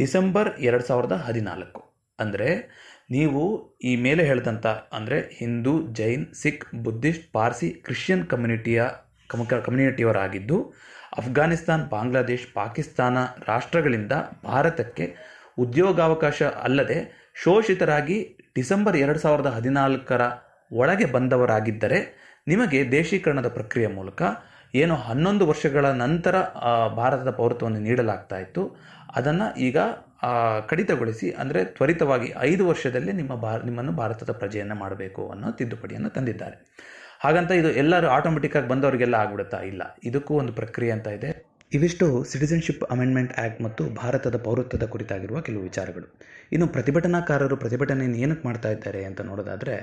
ಡಿಸೆಂಬರ್ 0.00 0.50
ಎರಡು 0.68 0.84
ಸಾವಿರದ 0.90 1.16
ಹದಿನಾಲ್ಕು. 1.26 1.82
ಅಂದರೆ 2.18 2.48
ನೀವು 3.16 3.42
ಈ 3.90 3.92
ಮೇಲೆ 3.96 4.22
ಹೇಳಿದಂಥ 4.28 4.66
ಅಂದರೆ 4.98 5.16
ಹಿಂದೂ, 5.40 5.72
ಜೈನ್, 5.98 6.26
ಸಿಖ್, 6.42 6.64
ಬುದ್ಧಿಸ್ಟ್, 6.84 7.26
ಪಾರ್ಸಿ, 7.32 7.68
ಕ್ರಿಶ್ಚಿಯನ್ 7.86 8.24
ಕಮ್ಯುನಿಟಿಯ, 8.26 8.82
ಕಮ್ 9.30 9.44
ಕಮ್ಯುನಿಟಿಯವರಾಗಿದ್ದು, 9.66 10.58
ಅಫ್ಘಾನಿಸ್ತಾನ್, 11.20 11.84
ಬಾಂಗ್ಲಾದೇಶ್, 11.94 12.46
ಪಾಕಿಸ್ತಾನ 12.54 13.18
ರಾಷ್ಟ್ರಗಳಿಂದ 13.48 14.14
ಭಾರತಕ್ಕೆ 14.44 15.06
ಉದ್ಯೋಗಾವಕಾಶ 15.58 16.42
ಅಲ್ಲದೆ 16.66 16.98
ಶೋಷಿತರಾಗಿ 17.42 18.16
ಡಿಸೆಂಬರ್ 18.56 18.96
ಎರಡು 18.96 19.18
ಸಾವಿರದ 19.18 19.50
ಹದಿನಾಲ್ಕರ 19.56 20.22
ಒಳಗೆ 20.70 21.06
ಬಂದವರಾಗಿದ್ದರೆ 21.14 21.98
ನಿಮಗೆ 22.46 22.78
ದೇಶೀಕರಣದ 22.96 23.48
ಪ್ರಕ್ರಿಯೆ 23.58 23.88
ಮೂಲಕ 23.98 24.22
ಏನು 24.74 24.94
ಹನ್ನೊಂದು 25.08 25.44
ವರ್ಷಗಳ 25.50 25.86
ನಂತರ 26.04 26.36
ಭಾರತದ 27.00 27.30
ಪೌರತ್ವವನ್ನು 27.40 27.80
ನೀಡಲಾಗ್ತಾ 27.88 28.36
ಇತ್ತು. 28.44 28.62
ಅದನ್ನು 29.18 29.46
ಈಗ 29.66 29.78
ಕಡಿತಗೊಳಿಸಿ, 30.70 31.28
ಅಂದರೆ 31.42 31.60
ತ್ವರಿತವಾಗಿ 31.76 32.28
ಐದು 32.50 32.62
ವರ್ಷದಲ್ಲಿ 32.70 33.12
ನಿಮ್ಮ 33.20 33.32
ಭಾರ, 33.44 33.58
ನಿಮ್ಮನ್ನು 33.68 33.92
ಭಾರತದ 34.00 34.32
ಪ್ರಜೆಯನ್ನು 34.40 34.76
ಮಾಡಬೇಕು 34.82 35.22
ಅನ್ನೋ 35.34 35.48
ತಿದ್ದುಪಡಿಯನ್ನು 35.58 36.10
ತಂದಿದ್ದಾರೆ. 36.16 36.56
ಹಾಗಂತ 37.24 37.50
ಇದು 37.60 37.70
ಎಲ್ಲರೂ 37.82 38.08
ಆಟೋಮೆಟಿಕ್ಕಾಗಿ 38.16 38.68
ಬಂದವರಿಗೆಲ್ಲ 38.72 39.16
ಆಗ್ಬಿಡುತ್ತಾ 39.22 39.60
ಇಲ್ಲ. 39.72 39.82
ಇದಕ್ಕೂ 40.10 40.32
ಒಂದು 40.42 40.52
ಪ್ರಕ್ರಿಯೆ 40.60 40.92
ಅಂತ 40.96 41.08
ಇದೆ. 41.18 41.30
ಇವಿಷ್ಟು 41.76 42.06
ಸಿಟಿಸನ್ಶಿಪ್ 42.30 42.82
ಅಮೆಂಡ್ಮೆಂಟ್ 42.84 43.32
ಆ್ಯಕ್ಟ್ 43.38 43.60
ಮತ್ತು 43.62 43.82
ಭಾರತದ 44.00 44.36
ಪೌರತ್ವದ 44.36 44.84
ಕುರಿತಾಗಿರುವ 44.84 45.40
ಕೆಲವು 45.40 45.62
ವಿಚಾರಗಳು. 45.62 46.06
ಇನ್ನು 46.52 46.66
ಪ್ರತಿಭಟನಾಕಾರರು 46.66 47.56
ಪ್ರತಿಭಟನೆಯನ್ನು 47.56 48.18
ಏನಕ್ಕೆ 48.18 48.48
ಮಾಡ್ತಾ 48.48 48.70
ಇದ್ದಾರೆ 48.70 49.04
ಅಂತ 49.04 49.20
ನೋಡೋದಾದರೆ, 49.20 49.74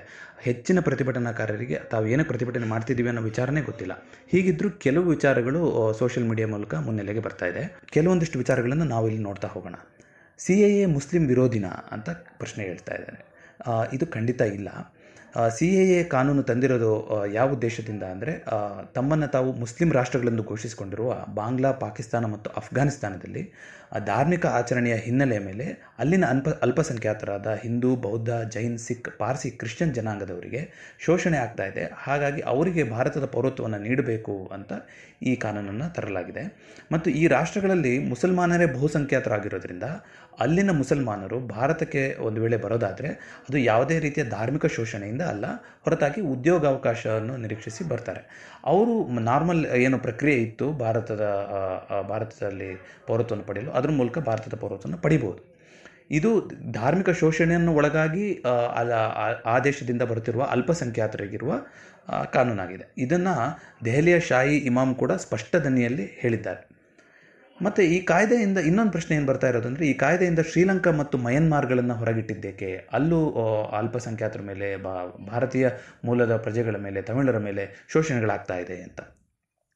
ಹೆಚ್ಚಿನ 0.42 0.80
ಪ್ರತಿಭಟನಾಕಾರರಿಗೆ 0.80 1.80
ತಾವು 1.92 2.08
ಏನಕ್ಕೆ 2.08 2.28
ಪ್ರತಿಭಟನೆ 2.28 2.68
ಮಾಡ್ತಿದ್ದೀವಿ 2.68 3.10
ಅನ್ನೋ 3.10 3.22
ವಿಚಾರನೇ 3.22 3.62
ಗೊತ್ತಿಲ್ಲ. 3.62 3.94
ಹೀಗಿದ್ದರೂ 4.28 4.70
ಕೆಲವು 4.70 5.10
ವಿಚಾರಗಳು 5.10 5.62
ಸೋಷಿಯಲ್ 6.00 6.30
ಮೀಡಿಯಾ 6.30 6.48
ಮೂಲಕ 6.48 6.76
ಮುನ್ನೆಲೆಗೆ 6.76 7.20
ಬರ್ತಾ 7.20 7.46
ಇದೆ. 7.46 7.64
ಕೆಲವೊಂದಿಷ್ಟು 7.92 8.40
ವಿಚಾರಗಳನ್ನು 8.40 8.84
ನಾವು 8.84 9.08
ಇಲ್ಲಿ 9.08 9.24
ನೋಡ್ತಾ 9.24 9.48
ಹೋಗೋಣ. 9.48 9.76
ಸಿ 10.40 10.54
ಎ 10.54 10.70
ಎ 10.82 10.86
ಮುಸ್ಲಿಂ 10.86 11.28
ವಿರೋಧಿನ 11.28 11.66
ಅಂತ 11.66 12.10
ಪ್ರಶ್ನೆ 12.10 12.64
ಹೇಳ್ತಾ 12.64 12.94
ಇದ್ದಾರೆ. 12.96 13.20
ಇದು 13.94 14.08
ಖಂಡಿತ 14.08 14.42
ಇಲ್ಲ. 14.42 14.70
ಸಿ 15.58 15.76
ಎ 15.76 16.00
ಎ 16.00 16.04
ಕಾನೂನು 16.04 16.44
ತಂದಿರೋದು 16.44 16.92
ಯಾವ 17.34 17.54
ಉದ್ದೇಶದಿಂದ 17.54 18.04
ಅಂದರೆ 18.04 18.34
ತಮ್ಮನ್ನು 18.94 19.28
ತಾವು 19.28 19.54
ಮುಸ್ಲಿಂ 19.54 19.92
ರಾಷ್ಟ್ರಗಳೆಂದು 19.92 20.44
ಘೋಷಿಸಿಕೊಂಡಿರುವ 20.44 21.10
ಬಾಂಗ್ಲಾ, 21.34 21.72
ಪಾಕಿಸ್ತಾನ 21.72 22.26
ಮತ್ತು 22.26 22.50
ಅಫ್ಘಾನಿಸ್ತಾನದಲ್ಲಿ 22.50 23.44
ಧಾರ್ಮಿಕ 23.92 24.46
ಆಚರಣೆಯ 24.46 24.96
ಹಿನ್ನೆಲೆಯ 24.96 25.40
ಮೇಲೆ 25.40 25.66
ಅಲ್ಲಿನ 26.00 26.26
ಅಲ್ಪ, 26.26 26.50
ಅಲ್ಪಸಂಖ್ಯಾತರಾದ 26.50 27.48
ಹಿಂದೂ, 27.64 27.96
ಬೌದ್ಧ, 27.96 28.30
ಜೈನ್, 28.30 28.78
ಸಿಖ್, 28.78 29.18
ಪಾರ್ಸಿ, 29.18 29.50
ಕ್ರಿಶ್ಚಿಯನ್ 29.52 29.94
ಜನಾಂಗದವರಿಗೆ 29.94 30.62
ಶೋಷಣೆ 31.00 31.38
ಆಗ್ತಾ 31.38 31.66
ಇದೆ. 31.66 31.92
ಹಾಗಾಗಿ 31.98 32.42
ಅವರಿಗೆ 32.42 32.84
ಭಾರತದ 32.84 33.26
ಪೌರತ್ವವನ್ನು 33.26 33.78
ನೀಡಬೇಕು 33.78 34.50
ಅಂತ 34.54 34.72
ಈ 35.24 35.36
ಕಾನೂನನ್ನು 35.36 35.94
ತರಲಾಗಿದೆ. 35.94 36.44
ಮತ್ತು 36.92 37.10
ಈ 37.10 37.28
ರಾಷ್ಟ್ರಗಳಲ್ಲಿ 37.28 38.00
ಮುಸಲ್ಮಾನರೇ 38.00 38.66
ಬಹುಸಂಖ್ಯಾತರಾಗಿರೋದ್ರಿಂದ 38.66 39.84
ಅಲ್ಲಿನ 40.40 40.72
ಮುಸಲ್ಮಾನರು 40.72 41.40
ಭಾರತಕ್ಕೆ 41.48 42.18
ಒಂದು 42.20 42.42
ವೇಳೆ 42.42 42.58
ಬರೋದಾದರೆ 42.58 43.10
ಅದು 43.50 43.58
ಯಾವುದೇ 43.58 44.00
ರೀತಿಯ 44.00 44.24
ಧಾರ್ಮಿಕ 44.24 44.66
ಶೋಷಣೆಯಿಂದ 44.66 45.22
ಅಲ್ಲ, 45.22 45.46
ಹೊರತಾಗಿ 45.86 46.22
ಉದ್ಯೋಗಾವಕಾಶವನ್ನು 46.22 47.38
ನಿರೀಕ್ಷಿಸಿ 47.38 47.84
ಬರ್ತಾರೆ. 47.84 48.22
ಅವರು 48.64 49.08
ನಾರ್ಮಲ್ 49.08 49.66
ಏನು 49.66 50.00
ಪ್ರಕ್ರಿಯೆ 50.00 50.42
ಇತ್ತು 50.42 50.72
ಭಾರತದ 50.72 51.22
ಭಾರತದಲ್ಲಿ 52.10 52.82
ಪೌರತ್ವವನ್ನು 53.08 53.48
ಪಡೆಯಲು. 53.48 53.72
ಅದರ 53.72 53.90
ಮೂಲಕ 53.90 54.20
ಭಾರತದ 54.20 54.58
ಪೌರತ್ವವನ್ನು 54.58 54.98
ಪಡಿಬೋದು. 54.98 55.60
ಇದು 56.12 56.52
ಧಾರ್ಮಿಕ 56.72 57.10
ಶೋಷಣೆಯನ್ನು 57.10 57.76
ಒಳಗಾಗಿ 57.76 58.44
ಅಲ್ಲ- 58.76 59.48
ಆ 59.48 59.60
ದೇಶದಿಂದ 59.60 60.02
ಬರುತ್ತಿರುವ 60.02 60.44
ಅಲ್ಪಸಂಖ್ಯಾತರಿಗಿರುವ 60.44 61.54
ಕಾನೂನಾಗಿದೆ. 62.34 62.94
ಇದನ್ನು 62.98 63.60
ದೆಹಲಿಯ 63.86 64.20
ಶಾಹಿ 64.20 64.58
ಇಮಾಮ್ 64.58 64.96
ಕೂಡ 64.96 65.12
ಸ್ಪಷ್ಟ 65.12 65.56
ದನಿಯಲ್ಲಿ 65.56 66.06
ಹೇಳಿದ್ದಾರೆ. 66.06 66.79
ಮತ್ತು 67.66 67.82
ಈ 67.96 67.98
ಕಾಯ್ದೆಯಿಂದ 68.12 68.60
ಇನ್ನೊಂದು 68.70 68.94
ಪ್ರಶ್ನೆ 68.96 69.14
ಏನು 69.18 69.28
ಬರ್ತಾ 69.30 69.48
ಇರೋದು 69.52 69.68
ಅಂದರೆ, 69.72 69.86
ಈ 69.92 69.94
ಕಾಯ್ದೆಯಿಂದ 70.04 70.42
ಶ್ರೀಲಂಕಾ 70.52 70.92
ಮತ್ತು 71.02 71.16
ಮಯನ್ಮಾರ್ಗಳನ್ನು 71.28 71.96
ಹೊರಗಿಟ್ಟಿದ್ದೇಕೆ 72.02 72.70
ಅಲ್ಲೂ 72.98 73.20
ಅಲ್ಪಸಂಖ್ಯಾತರ 73.80 74.44
ಮೇಲೆ, 74.52 74.70
ಬಾ, 74.86 74.94
ಭಾರತೀಯ 75.32 75.68
ಮೂಲದ 76.10 76.36
ಪ್ರಜೆಗಳ 76.46 76.78
ಮೇಲೆ, 76.88 77.02
ತಮಿಳರ 77.10 77.40
ಮೇಲೆ 77.48 77.66
ಶೋಷಣೆಗಳಾಗ್ತಾ 77.94 78.58
ಇದೆ 78.66 78.78
ಅಂತ. 78.88 79.00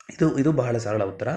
ಇದು 0.09 0.27
ಇದು 0.41 0.51
ಬಹಳ 0.59 0.75
ಸರಳ 0.85 1.03
ಉತ್ತರ. 1.11 1.29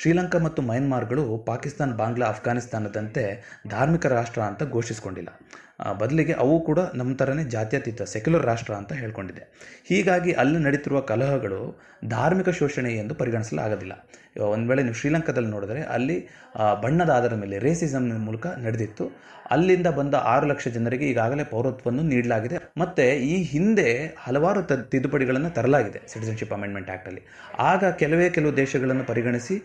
ಶ್ರೀಲಂಕಾ 0.00 0.38
ಮತ್ತು 0.44 0.60
ಮಯನ್ಮಾರ್ಗಳು 0.68 1.24
ಪಾಕಿಸ್ತಾನ್, 1.48 1.92
ಬಾಂಗ್ಲಾ 1.98 2.26
ಅಫ್ಘಾನಿಸ್ತಾನದಂತೆ 2.34 3.24
ಧಾರ್ಮಿಕ 3.68 4.06
ರಾಷ್ಟ್ರ 4.14 4.42
ಅಂತ 4.50 4.62
ಘೋಷಿಸಿಕೊಂಡಿಲ್ಲ. 4.76 5.30
ಬದಲಿಗೆ 6.00 6.34
ಅವು 6.42 6.56
ಕೂಡ 6.66 6.80
ನಮ್ಮ 6.98 7.12
ಥರನೇ 7.20 7.44
ಜಾತ್ಯತೀತ, 7.54 8.02
ಸೆಕ್ಯುಲರ್ 8.12 8.44
ರಾಷ್ಟ್ರ 8.50 8.72
ಅಂತ 8.80 8.92
ಹೇಳ್ಕೊಂಡಿದೆ. 9.00 9.42
ಹೀಗಾಗಿ 9.88 10.32
ಅಲ್ಲಿ 10.42 10.58
ನಡೀತಿರುವ 10.66 11.00
ಕಲಹಗಳು 11.10 11.60
ಧಾರ್ಮಿಕ 12.08 12.50
ಶೋಷಣೆ 12.60 12.92
ಎಂದು 13.02 13.14
ಪರಿಗಣಿಸಲಾಗೋದಿಲ್ಲ. 13.22 13.96
ಒಂದು 14.54 14.66
ವೇಳೆ 14.70 14.82
ನೀವು 14.82 14.98
ಶ್ರೀಲಂಕಾದಲ್ಲಿ 15.00 15.50
ನೋಡಿದ್ರೆ 15.50 15.82
ಅಲ್ಲಿ 15.96 16.16
ಬಣ್ಣದ 16.82 17.10
ಆಧಾರದ 17.16 17.38
ಮೇಲೆ 17.42 17.56
ರೇಸಿಸಮ್ 17.66 18.08
ಮೂಲಕ 18.26 18.46
ನಡೆದಿತ್ತು. 18.66 19.04
ಅಲ್ಲಿಂದ 19.54 19.88
ಬಂದ 19.98 20.14
ಆರು 20.32 20.46
ಲಕ್ಷ 20.46 20.68
ಜನರಿಗೆ 20.68 21.04
ಈಗಾಗಲೇ 21.12 21.44
ಪೌರತ್ವವನ್ನು 21.52 22.02
ನೀಡಲಾಗಿದೆ. 22.12 22.56
ಮತ್ತು 22.82 23.04
ಈ 23.32 23.36
ಹಿಂದೆ 23.50 23.88
ಹಲವಾರು 24.24 24.60
ತ, 24.62 24.72
ತಿದ್ದುಪಡಿಗಳನ್ನು 24.92 25.50
ತರಲಾಗಿದೆ 25.58 26.00
ಸಿಟಿಸನ್ಶಿಪ್ 26.12 26.54
ಅಮೆಂಡ್ಮೆಂಟ್ 26.58 26.90
ಆ್ಯಕ್ಟಲ್ಲಿ 26.90 27.22
ಆಗ 27.70 27.90
ಕೆಲವೇ 28.02 28.26
ಕೆಲವು 28.30 28.52
ದೇಶಗಳನ್ನು 28.56 29.04
ಪರಿಗಣಿಸಿ 29.10 29.56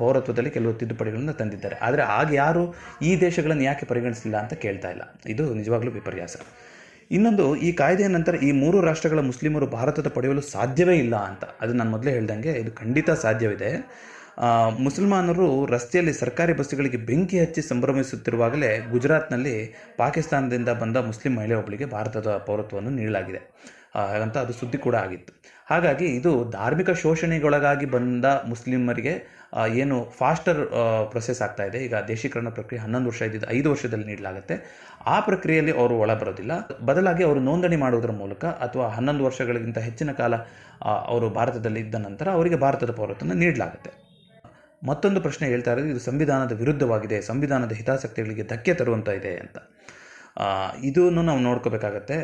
ಪೌರತ್ವದಲ್ಲಿ 0.00 0.50
ಕೆಲವು 0.50 0.74
ತಿದ್ದುಪಡಿಗಳನ್ನು 0.82 1.32
ತಂದಿದ್ದಾರೆ. 1.32 1.78
ಆದರೆ 1.88 2.04
ಆಗ 2.18 2.28
ಯಾರು 2.42 2.64
ಈ 3.02 3.12
ದೇಶಗಳನ್ನು 3.26 3.66
ಯಾಕೆ 3.70 3.86
ಪರಿಗಣಿಸಲಿಲ್ಲ 3.86 4.38
ಅಂತ 4.44 4.56
ಕೇಳ್ತಾ 4.66 4.90
ಇಲ್ಲ. 4.90 5.04
ಇದು 5.26 5.46
ನಿಜವಾಗ್ಲೂ 5.60 5.92
ವಿಪರ್ಯಾಸ. 5.92 6.36
ಇನ್ನೊಂದು, 7.10 7.56
ಈ 7.56 7.72
ಕಾಯ್ದೆಯ 7.72 8.06
ನಂತರ 8.06 8.34
ಈ 8.34 8.52
ಮೂರು 8.52 8.80
ರಾಷ್ಟ್ರಗಳ 8.80 9.20
ಮುಸ್ಲಿಮರು 9.20 9.66
ಭಾರತದ 9.66 10.08
ಪಡೆಯಲು 10.08 10.40
ಸಾಧ್ಯವೇ 10.40 10.96
ಇಲ್ಲ 10.96 11.16
ಅಂತ. 11.16 11.44
ಅದು 11.60 11.72
ನಾನು 11.72 11.90
ಮೊದಲೇ 11.90 12.10
ಹೇಳ್ದಂಗೆ 12.10 12.52
ಇದು 12.52 12.72
ಖಂಡಿತ 12.72 13.10
ಸಾಧ್ಯವಿದೆ. 13.10 13.70
ಮುಸಲ್ಮಾನರು 14.78 15.66
ರಸ್ತೆಯಲ್ಲಿ 15.66 16.12
ಸರ್ಕಾರಿ 16.12 16.52
ಬಸ್ಸುಗಳಿಗೆ 16.52 16.96
ಬೆಂಕಿ 16.96 17.38
ಹಚ್ಚಿ 17.40 17.62
ಸಂಭ್ರಮಿಸುತ್ತಿರುವಾಗಲೇ 17.62 18.78
ಗುಜರಾತ್ನಲ್ಲಿ 18.90 19.54
ಪಾಕಿಸ್ತಾನದಿಂದ 19.96 20.68
ಬಂದ 20.68 20.96
ಮುಸ್ಲಿಂ 20.96 21.36
ಮಹಿಳೆಯೊಬ್ಬಳಿಗೆ 21.36 21.84
ಭಾರತದ 21.84 22.36
ಪೌರತ್ವವನ್ನು 22.46 22.90
ನೀಡಲಾಗಿದೆ. 22.90 23.40
ಅಂತ 24.24 24.36
ಅದು 24.38 24.52
ಸುದ್ದಿ 24.52 24.78
ಕೂಡ 24.78 24.96
ಆಗಿತ್ತು. 25.04 25.32
ಹಾಗಾಗಿ 25.70 26.06
ಇದು 26.18 26.30
ಧಾರ್ಮಿಕ 26.50 26.90
ಶೋಷಣೆಗೊಳಗಾಗಿ 27.02 27.86
ಬಂದ 27.86 28.26
ಮುಸ್ಲಿಮರಿಗೆ 28.52 29.14
ಏನು 29.82 29.96
ಫಾಸ್ಟರ್ 30.18 30.60
ಪ್ರೊಸೆಸ್ 31.10 31.40
ಆಗ್ತಾ 31.42 31.64
ಇದೆ. 31.64 31.78
ಈಗ 31.86 31.94
ದೇಶೀಕರಣ 32.08 32.48
ಪ್ರಕ್ರಿಯೆ 32.48 32.80
ಹನ್ನೊಂದು 32.82 33.08
ವರ್ಷ 33.10 33.22
ಇದ್ದಿದ್ದು 33.22 33.48
ಐದು 33.56 33.68
ವರ್ಷದಲ್ಲಿ 33.72 34.06
ನೀಡಲಾಗುತ್ತೆ. 34.10 34.54
ಆ 35.06 35.16
ಪ್ರಕ್ರಿಯೆಯಲ್ಲಿ 35.20 35.72
ಅವರು 35.72 35.94
ಒಳ 35.98 36.12
ಬರೋದಿಲ್ಲ 36.14 36.52
ಬದಲಾಗಿ 36.84 37.24
ಅವರು 37.24 37.40
ನೋಂದಣಿ 37.40 37.76
ಮಾಡುವುದರ 37.76 38.10
ಮೂಲಕ 38.22 38.44
ಅಥವಾ 38.66 38.86
ಹನ್ನೊಂದು 38.88 39.24
ವರ್ಷಗಳಿಗಿಂತ 39.24 39.78
ಹೆಚ್ಚಿನ 39.78 40.12
ಕಾಲ 40.12 40.34
ಅವರು 41.14 41.28
ಭಾರತದಲ್ಲಿ 41.30 41.80
ಇದ್ದ 41.80 41.94
ನಂತರ 42.06 42.28
ಅವರಿಗೆ 42.38 42.56
ಭಾರತದ 42.56 42.94
ಪೌರತ್ವ 43.00 43.34
ನೀಡಲಾಗುತ್ತೆ. 43.44 43.92
ಮತ್ತೊಂದು 44.82 45.20
ಪ್ರಶ್ನೆ 45.20 45.46
ಹೇಳ್ತಾ 45.48 45.72
ಇರೋದು, 45.72 45.88
ಇದು 45.88 46.00
ಸಂವಿಧಾನದ 46.00 46.52
ವಿರುದ್ಧವಾಗಿದೆ, 46.52 47.18
ಸಂವಿಧಾನದ 47.22 47.72
ಹಿತಾಸಕ್ತಿಗಳಿಗೆ 47.72 48.42
ಧಕ್ಕೆ 48.42 48.74
ತರುವಂಥ 48.74 49.08
ಇದೆ 49.08 49.32
ಅಂತ. 49.36 49.58
ಇದನ್ನು 50.82 51.22
ನಾವು 51.22 51.38
ನೋಡ್ಕೋಬೇಕಾಗತ್ತೆ. 51.38 52.16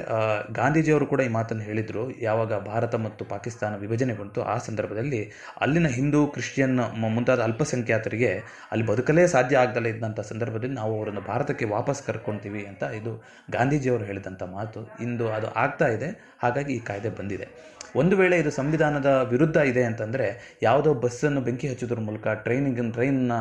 ಗಾಂಧೀಜಿಯವರು 0.53 1.07
ಕೂಡ 1.07 1.21
ಈ 1.21 1.29
ಮಾತನ್ನು 1.29 1.65
ಹೇಳಿದರು. 1.65 2.05
ಯಾವಾಗ 2.21 2.53
ಭಾರತ 2.55 2.95
ಮತ್ತು 2.95 3.25
ಪಾಕಿಸ್ತಾನ 3.25 3.77
ವಿಭಜನೆ 3.77 4.15
ಬಂತು, 4.15 4.43
ಆ 4.43 4.59
ಸಂದರ್ಭದಲ್ಲಿ 4.59 5.21
ಅಲ್ಲಿನ 5.61 5.87
ಹಿಂದೂ 5.89 6.27
ಕ್ರಿಶ್ಚಿಯನ್ 6.27 6.77
ಮುಂತಾದ 7.17 7.41
ಅಲ್ಪಸಂಖ್ಯಾತರಿಗೆ 7.41 8.33
ಅಲ್ಲಿ 8.73 8.87
ಬದುಕಲೇ 8.87 9.27
ಸಾಧ್ಯ 9.27 9.57
ಆಗದಲ್ಲೇ 9.57 9.91
ಇದ್ದಂಥ 9.91 10.21
ಸಂದರ್ಭದಲ್ಲಿ 10.21 10.75
ನಾವು 10.75 10.99
ಅವರನ್ನು 10.99 11.21
ಭಾರತಕ್ಕೆ 11.21 11.65
ವಾಪಸ್ 11.65 12.03
ಕರ್ಕೊಳ್ತೀವಿ 12.07 12.65
ಅಂತ 12.67 12.83
ಇದು 12.83 13.15
ಗಾಂಧೀಜಿಯವರು 13.51 14.05
ಹೇಳಿದಂಥ 14.05 14.43
ಮಾತು. 14.43 14.81
ಇಂದು 15.01 15.29
ಅದು 15.29 15.51
ಆಗ್ತಾ 15.65 15.89
ಇದೆ. 15.89 16.39
ಹಾಗಾಗಿ 16.43 16.73
ಈ 16.75 16.81
ಕಾಯ್ದೆ 16.81 17.11
ಬಂದಿದೆ. 17.11 17.78
ಒಂದು 17.97 18.17
ವೇಳೆ 18.17 18.39
ಇದು 18.39 18.51
ಸಂವಿಧಾನದ 18.51 19.07
ವಿರುದ್ಧ 19.31 19.57
ಇದೆ 19.57 19.85
ಅಂತಂದರೆ 19.85 20.59
ಯಾವುದೋ 20.63 20.95
ಬಸ್ಸನ್ನು 20.95 21.41
ಬೆಂಕಿ 21.41 21.69
ಹಚ್ಚೋದ್ರ 21.69 22.01
ಮೂಲಕ 22.01 22.29
ಟ್ರೈನಿಂಗ್ 22.29 22.93
ಟ್ರೈನ್ನ 22.93 23.33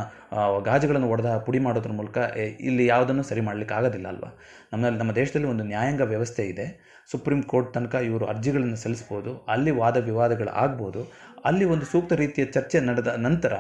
ಗಾಜುಗಳನ್ನು 0.66 1.10
ಒಡೆದ 1.10 1.38
ಪುಡಿ 1.38 1.60
ಮಾಡೋದ್ರ 1.60 1.92
ಮೂಲಕ 1.92 2.18
ಇಲ್ಲಿ 2.60 2.86
ಯಾವುದನ್ನು 2.86 3.24
ಸರಿ 3.24 3.42
ಮಾಡಲಿಕ್ಕೆ 3.42 3.76
ಆಗೋದಿಲ್ಲ 3.76 4.08
ಅಲ್ವಾ? 4.08 4.40
ನಮ್ಮಲ್ಲಿ 4.74 5.00
ನಮ್ಮ 5.00 5.12
ದೇಶದಲ್ಲಿ 5.12 5.48
ಒಂದು 5.48 5.64
ನ್ಯಾಯಾಂಗ 5.64 6.02
ವ್ಯವಸ್ಥೆ 6.02 6.44
ಇದೆ. 6.44 6.88
ಸುಪ್ರೀಂ 7.12 7.44
ಕೋರ್ಟ್ 7.44 7.74
ತನಕ 7.74 7.96
ಇವರು 7.96 8.26
ಅರ್ಜಿಗಳನ್ನು 8.26 8.76
ಸಲ್ಲಿಸ್ಬೋದು 8.76 9.46
ಅಲ್ಲಿ 9.48 9.72
ವಾದ 9.72 9.98
ವಿವಾದಗಳು 9.98 10.50
ಆಗ್ಬೋದು 10.50 11.14
ಅಲ್ಲಿ 11.46 11.66
ಒಂದು 11.66 11.86
ಸೂಕ್ತ 11.86 12.14
ರೀತಿಯ 12.14 12.46
ಚರ್ಚೆ 12.46 12.80
ನಡೆದ 12.80 13.08
ನಂತರ 13.18 13.54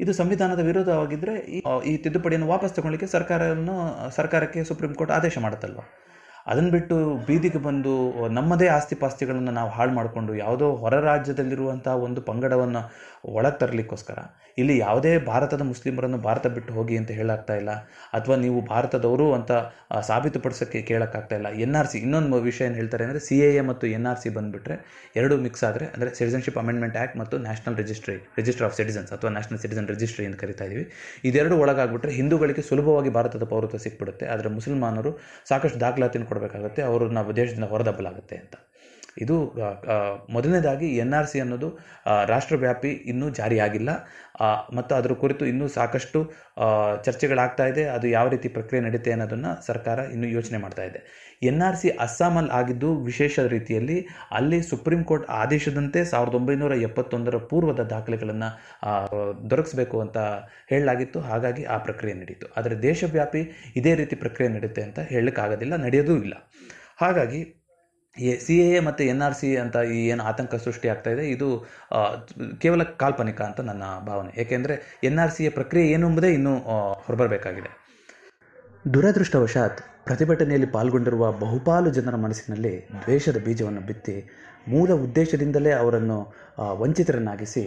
ಇದು 0.00 0.12
ಸಂವಿಧಾನದ 0.12 0.58
ವಿರೋಧವಾಗಿದ್ದರೆ 0.58 1.34
ಈ- 1.34 1.96
ತಿದ್ದುಪಡಿಯನ್ನು 1.96 2.48
ವಾಪಸ್ 2.48 2.74
ತಗೊಳ್ಳಿಕ್ಕೆ 2.74 3.06
ಸರ್ಕಾರವನ್ನು, 3.06 4.10
ಸರ್ಕಾರಕ್ಕೆ 4.10 4.64
ಸುಪ್ರೀಂ 4.64 4.94
ಕೋರ್ಟ್ 4.94 5.12
ಆದೇಶ 5.12 5.38
ಮಾಡುತ್ತಲ್ವ? 5.38 5.80
ಅದನ್ನು 6.50 6.70
ಬಿಟ್ಟು 6.70 6.94
ಬೀದಿಗೆ 7.26 7.58
ಬಂದು 7.58 7.92
ನಮ್ಮದೇ 8.28 8.68
ಆಸ್ತಿ 8.68 8.94
ಪಾಸ್ತಿಗಳನ್ನು 8.94 9.52
ನಾವು 9.52 9.70
ಹಾಳು 9.70 9.92
ಮಾಡಿಕೊಂಡು 9.92 10.32
ಯಾವುದೋ 10.34 10.68
ಹೊರ 10.74 10.94
ರಾಜ್ಯದಲ್ಲಿರುವಂಥ 11.02 11.88
ಒಂದು 12.04 12.20
ಪಂಗಡವನ್ನು 12.22 12.82
ಒಳಗೆ 13.36 13.58
ತರಲಿಕ್ಕೋಸ್ಕರ. 13.62 14.18
ಇಲ್ಲಿ 14.60 14.74
ಯಾವುದೇ 14.78 15.10
ಭಾರತದ 15.28 15.62
ಮುಸ್ಲಿಮರನ್ನು 15.70 16.18
ಭಾರತ 16.26 16.46
ಬಿಟ್ಟು 16.56 16.72
ಹೋಗಿ 16.76 16.94
ಅಂತ 17.00 17.10
ಹೇಳಾಗ್ತಾ 17.18 17.54
ಇಲ್ಲ. 17.60 17.72
ಅಥವಾ 18.16 18.36
ನೀವು 18.44 18.58
ಭಾರತದವರು 18.72 19.26
ಅಂತ 19.36 19.50
ಸಾಬೀತುಪಡಿಸೋಕ್ಕೆ 20.08 20.80
ಕೇಳೋಕ್ಕಾಗ್ತಾ 20.90 21.34
ಇಲ್ಲ. 21.40 21.48
ಎನ್ 21.64 21.76
ಆರ್ 21.80 21.88
ಸಿ, 21.92 21.98
ಇನ್ನೊಂದು 22.06 22.40
ವಿಷಯ 22.48 22.66
ಏನು 22.68 22.76
ಹೇಳ್ತಾರೆ 22.80 23.04
ಅಂದರೆ 23.06 23.20
ಸಿ 23.28 23.36
ಎ 23.46 23.48
ಎ 23.60 23.62
ಮತ್ತು 23.70 23.86
ಎನ್ 23.96 24.06
ಆರ್ 24.12 24.20
ಸಿ 24.22 24.30
ಬಂದುಬಿಟ್ರೆ 24.38 24.76
ಎರಡು 25.20 25.36
ಮಿಕ್ಸ್ 25.44 25.64
ಆದರೆ, 25.70 25.86
ಅಂದರೆ 25.94 26.10
ಸಿಟಿಸನ್ಶಿಪ್ 26.18 26.58
ಅಮೆಂಡ್ಮೆಂಟ್ 26.62 26.96
ಆ್ಯಕ್ಟ್ 27.02 27.16
ಮತ್ತು 27.22 27.38
national 27.46 27.76
registry 27.82 28.16
register 28.40 28.66
of 28.68 28.76
citizens 28.80 29.12
ಅಥವಾ 29.16 29.32
ನ್ಯಾಷನಲ್ 29.36 29.62
ಸಿಟಿಸನ್ 29.64 29.88
ರಿಜಿಸ್ಟ್ರಿ 29.94 30.26
ಅಂತ 30.30 30.38
ಕರಿತಾ 30.44 30.66
ಇದ್ದೀವಿ 30.68 30.86
ಇದೆರಡು 31.30 31.56
ಒಳಗಾಗ್ಬಿಟ್ರೆ 31.64 32.14
ಹಿಂದೂಗಳಿಗೆ 32.18 32.64
ಸುಲಭವಾಗಿ 32.70 33.12
ಭಾರತದ 33.18 33.46
ಪೌರತ್ವ 33.54 33.80
ಸಿಕ್ಬಿಡುತ್ತೆ. 33.86 34.26
ಆದರೆ 34.34 34.50
ಮುಸಲ್ಮಾನರು 34.58 35.12
ಸಾಕಷ್ಟು 35.52 35.80
ದಾಖಲಾತಿಯನ್ನು 35.86 36.30
ಕೊಡಬೇಕಾಗುತ್ತೆ. 36.32 36.82
ಅವರನ್ನ 36.90 37.22
ದೇಶದಿಂದ 37.40 37.68
ಹೊರದಬ್ಬಲಾಗುತ್ತೆ 37.74 38.36
ಅಂತ. 38.44 38.56
ಇದು 39.24 39.36
ಮೊದಲನೇದಾಗಿ 40.34 40.88
ಎನ್ 41.02 41.14
ಆರ್ 41.18 41.28
ಸಿ 41.30 41.38
ಅನ್ನೋದು 41.44 41.68
ರಾಷ್ಟ್ರವ್ಯಾಪಿ 42.32 42.92
ಇನ್ನೂ 43.12 43.26
ಜಾರಿಯಾಗಿಲ್ಲ. 43.38 43.90
ಮತ್ತು 44.76 44.92
ಅದರ 44.98 45.12
ಕುರಿತು 45.22 45.44
ಇನ್ನೂ 45.52 45.66
ಸಾಕಷ್ಟು 45.76 46.20
ಚರ್ಚೆಗಳಾಗ್ತಾ 47.06 47.64
ಇದೆ. 47.72 47.84
ಅದು 47.96 48.06
ಯಾವ 48.16 48.28
ರೀತಿ 48.34 48.48
ಪ್ರಕ್ರಿಯೆ 48.56 48.82
ನಡೀತೆ 48.86 49.12
ಅನ್ನೋದನ್ನು 49.16 49.50
ಸರ್ಕಾರ 49.68 49.98
ಇನ್ನೂ 50.14 50.28
ಯೋಚನೆ 50.36 50.58
ಮಾಡ್ತಾ 50.64 50.84
ಇದೆ. 50.90 51.00
ಎನ್ 51.50 51.60
ಆರ್ 51.66 51.78
ಸಿ 51.82 51.88
ಅಸ್ಸಾಮಲ್ಲಿ 52.04 52.52
ಆಗಿದ್ದು 52.58 52.88
ವಿಶೇಷ 53.10 53.34
ರೀತಿಯಲ್ಲಿ 53.54 53.98
ಅಲ್ಲಿ 54.38 54.58
ಸುಪ್ರೀಂ 54.70 55.02
ಕೋರ್ಟ್ 55.10 55.26
ಆದೇಶದಂತೆ 55.40 56.00
ಸಾವಿರದ 56.10 56.36
ಒಂಬೈನೂರ 56.40 56.74
ಎಪ್ಪತ್ತೊಂದರ 56.88 57.36
ಪೂರ್ವದ 57.50 57.84
ದಾಖಲೆಗಳನ್ನು 57.94 58.50
ದೊರಕಿಸಬೇಕು 59.52 59.98
ಅಂತ 60.04 60.18
ಹೇಳಲಾಗಿತ್ತು. 60.72 61.20
ಹಾಗಾಗಿ 61.30 61.64
ಆ 61.74 61.78
ಪ್ರಕ್ರಿಯೆ 61.86 62.16
ನಡೀತು. 62.22 62.48
ಆದರೆ 62.56 62.76
ದೇಶವ್ಯಾಪಿ 62.88 63.42
ಇದೇ 63.80 63.94
ರೀತಿ 64.02 64.16
ಪ್ರಕ್ರಿಯೆ 64.24 64.50
ನಡೆಯುತ್ತೆ 64.56 64.84
ಅಂತ 64.88 65.00
ಹೇಳಲಿಕ್ಕಾಗೋದಿಲ್ಲ, 65.14 65.76
ನಡೆಯೋದೂ 65.86 66.16
ಇಲ್ಲ. 66.24 66.36
ಹಾಗಾಗಿ 67.02 67.40
ಸಿ 68.46 68.56
ಎ 68.64 68.80
ಮತ್ತು 68.88 69.02
ಎನ್ 69.12 69.22
ಆರ್ 69.26 69.36
ಸಿ 69.40 69.48
ಅಂತ 69.62 69.76
ಈ 69.96 69.98
ಏನು 70.12 70.22
ಆತಂಕ 70.30 70.54
ಸೃಷ್ಟಿ 70.66 70.88
ಆಗ್ತಾ 70.92 71.10
ಇದೆ, 71.14 71.24
ಇದು 71.34 71.48
ಕೇವಲ 72.64 72.82
ಕಾಲ್ಪನಿಕ 73.02 73.40
ಅಂತ 73.48 73.60
ನನ್ನ 73.70 73.84
ಭಾವನೆ. 74.08 74.32
ಏಕೆಂದರೆ 74.42 74.76
ಎನ್ 75.08 75.20
ಆರ್ 75.24 75.34
ಸಿಯ 75.36 75.50
ಪ್ರಕ್ರಿಯೆ 75.58 75.86
ಏನು 75.94 76.06
ಎಂಬುದೇ 76.10 76.30
ಇನ್ನೂ 76.38 76.52
ಹೊರಬರಬೇಕಾಗಿದೆ. 77.06 77.70
ದುರದೃಷ್ಟವಶಾತ್ 78.94 79.80
ಪ್ರತಿಭಟನೆಯಲ್ಲಿ 80.08 80.68
ಪಾಲ್ಗೊಂಡಿರುವ 80.76 81.24
ಬಹುಪಾಲು 81.42 81.88
ಜನರ 81.96 82.16
ಮನಸ್ಸಿನಲ್ಲಿ 82.26 82.74
ದ್ವೇಷದ 83.02 83.38
ಬೀಜವನ್ನು 83.46 83.82
ಬಿತ್ತಿ 83.88 84.16
ಮೂಲ 84.68 84.92
ಉದ್ದೇಶದಿಂದಲೇ 84.92 85.72
ಅವರನ್ನು 85.72 86.34
ವಂಚಿತರನ್ನಾಗಿಸಿ 86.80 87.60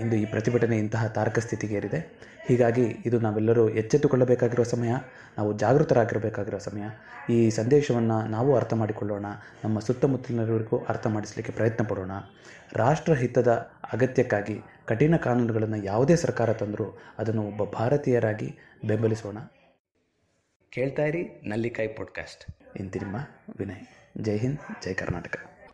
ಇಂದು 0.00 0.16
ಈ 0.16 0.24
ಪ್ರತಿಭಟನೆ 0.24 0.78
ಇಂತಹ 0.78 1.06
ತಾರಕ 1.06 1.38
ಸ್ಥಿತಿಗೇರಿದೆ 1.38 2.34
ಹೀಗಾಗಿ 2.46 2.82
ಇದು 3.06 3.20
ನಾವೆಲ್ಲರೂ 3.20 3.68
ಎಚ್ಚೆತ್ತುಕೊಳ್ಳಬೇಕಾಗಿರೋ 3.68 4.62
ಸಮಯ, 4.62 4.88
ನಾವು 5.38 5.58
ಜಾಗೃತರಾಗಿರಬೇಕಾಗಿರೋ 5.58 6.58
ಸಮಯ. 6.58 6.82
ಈ 7.32 7.50
ಸಂದೇಶವನ್ನು 7.50 8.26
ನಾವು 8.26 8.56
ಅರ್ಥ 8.56 8.72
ಮಾಡಿಕೊಳ್ಳೋಣ, 8.72 9.26
ನಮ್ಮ 9.64 9.78
ಸುತ್ತಮುತ್ತಲಿನವರಿಗೂ 9.78 10.78
ಅರ್ಥ 10.78 11.06
ಮಾಡಿಸಲಿಕ್ಕೆ 11.06 11.52
ಪ್ರಯತ್ನ 11.52 11.84
ಪಡೋಣ. 11.84 12.10
ರಾಷ್ಟ್ರಹಿತದ 12.72 13.48
ಅಗತ್ಯಕ್ಕಾಗಿ 13.92 14.60
ಕಠಿಣ 14.86 15.16
ಕಾನೂನುಗಳನ್ನು 15.16 15.76
ಯಾವುದೇ 15.76 16.16
ಸರ್ಕಾರ 16.16 16.52
ತಂದರೂ 16.52 16.98
ಅದನ್ನು 17.18 17.42
ಒಬ್ಬ 17.42 17.64
ಭಾರತೀಯರಾಗಿ 17.64 18.58
ಬೆಂಬಲಿಸೋಣ. 18.86 19.38
ಕೇಳ್ತಾ 20.70 21.02
ಇರಿ, 21.02 21.42
ನಲ್ಲಿಕಾಯಿ 21.44 21.88
ಪಾಡ್ಕಾಸ್ಟ್ 21.88 22.76
ಇಂತಿರಿಮ್ಮ 22.76 23.16
ವಿನಯ್. 23.58 24.22
ಜೈ 24.22 24.36
ಹಿಂದ್, 24.36 24.58
ಜೈ 24.84 24.94
ಕರ್ನಾಟಕ. 24.94 25.53